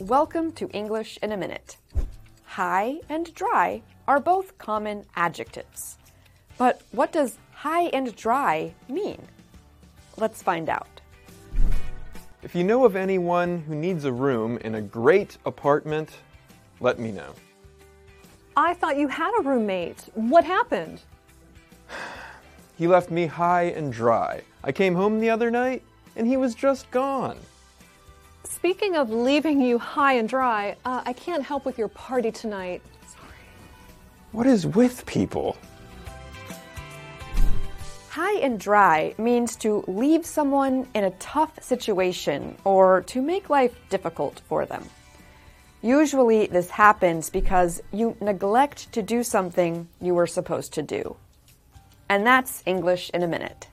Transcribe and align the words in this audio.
Welcome 0.00 0.50
to 0.54 0.68
English 0.70 1.20
in 1.22 1.30
a 1.30 1.36
Minute. 1.36 1.76
High 2.42 2.98
and 3.08 3.32
dry 3.32 3.80
are 4.08 4.18
both 4.18 4.58
common 4.58 5.04
adjectives. 5.14 5.98
But 6.58 6.82
what 6.90 7.12
does 7.12 7.38
high 7.52 7.84
and 7.84 8.14
dry 8.16 8.74
mean? 8.88 9.22
Let's 10.16 10.42
find 10.42 10.68
out. 10.68 11.00
If 12.42 12.56
you 12.56 12.64
know 12.64 12.84
of 12.84 12.96
anyone 12.96 13.60
who 13.60 13.76
needs 13.76 14.04
a 14.04 14.12
room 14.12 14.58
in 14.58 14.74
a 14.74 14.82
great 14.82 15.38
apartment, 15.46 16.10
let 16.80 16.98
me 16.98 17.12
know. 17.12 17.32
I 18.56 18.74
thought 18.74 18.98
you 18.98 19.06
had 19.06 19.32
a 19.38 19.42
roommate. 19.42 20.08
What 20.14 20.44
happened? 20.44 21.02
He 22.76 22.88
left 22.88 23.12
me 23.12 23.26
high 23.26 23.66
and 23.66 23.92
dry. 23.92 24.42
I 24.64 24.72
came 24.72 24.96
home 24.96 25.20
the 25.20 25.30
other 25.30 25.52
night 25.52 25.84
and 26.16 26.26
he 26.26 26.36
was 26.36 26.56
just 26.56 26.90
gone. 26.90 27.38
Speaking 28.44 28.94
of 28.96 29.10
leaving 29.10 29.60
you 29.60 29.78
high 29.78 30.14
and 30.14 30.28
dry, 30.28 30.76
uh, 30.84 31.02
I 31.04 31.14
can't 31.14 31.42
help 31.42 31.64
with 31.64 31.78
your 31.78 31.88
party 31.88 32.30
tonight. 32.30 32.82
Sorry. 33.06 33.32
What 34.32 34.46
is 34.46 34.66
with 34.66 35.06
people? 35.06 35.56
High 38.10 38.38
and 38.40 38.60
dry 38.60 39.14
means 39.18 39.56
to 39.56 39.82
leave 39.88 40.24
someone 40.24 40.86
in 40.94 41.04
a 41.04 41.10
tough 41.12 41.62
situation 41.62 42.56
or 42.64 43.02
to 43.08 43.20
make 43.20 43.50
life 43.50 43.74
difficult 43.88 44.40
for 44.46 44.66
them. 44.66 44.88
Usually, 45.82 46.46
this 46.46 46.70
happens 46.70 47.30
because 47.30 47.82
you 47.92 48.16
neglect 48.20 48.92
to 48.92 49.02
do 49.02 49.22
something 49.22 49.88
you 50.00 50.14
were 50.14 50.26
supposed 50.26 50.74
to 50.74 50.82
do. 50.82 51.16
And 52.08 52.26
that's 52.26 52.62
English 52.66 53.10
in 53.12 53.22
a 53.22 53.26
minute. 53.26 53.68